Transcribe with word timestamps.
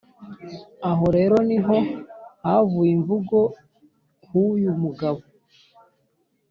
aho 0.89 1.05
rero 1.15 1.35
ni 1.47 1.57
ho 1.65 1.77
havuye 2.45 2.91
imvugo 2.97 3.37
huyu 4.29 4.71
mugabo 4.81 5.21